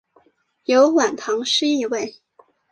[0.63, 2.15] 有晚唐诗意味。